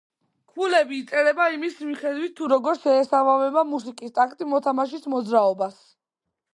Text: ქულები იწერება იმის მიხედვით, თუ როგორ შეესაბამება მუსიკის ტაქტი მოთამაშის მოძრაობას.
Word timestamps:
ქულები 0.53 0.95
იწერება 1.01 1.45
იმის 1.57 1.75
მიხედვით, 1.91 2.33
თუ 2.41 2.49
როგორ 2.55 2.81
შეესაბამება 2.87 3.67
მუსიკის 3.75 4.19
ტაქტი 4.19 4.53
მოთამაშის 4.57 5.11
მოძრაობას. 5.17 5.83